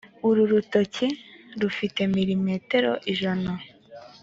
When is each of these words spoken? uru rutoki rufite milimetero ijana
uru 0.27 0.41
rutoki 0.51 1.07
rufite 1.61 1.99
milimetero 2.15 2.91
ijana 3.11 3.51